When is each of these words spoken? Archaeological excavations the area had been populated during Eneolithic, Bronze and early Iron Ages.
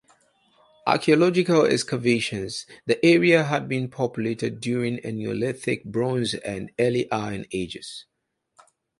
Archaeological 0.87 1.63
excavations 1.67 2.65
the 2.87 3.05
area 3.05 3.43
had 3.43 3.69
been 3.69 3.87
populated 3.87 4.59
during 4.59 4.97
Eneolithic, 5.03 5.83
Bronze 5.85 6.33
and 6.33 6.71
early 6.79 7.05
Iron 7.11 7.45
Ages. 7.51 8.05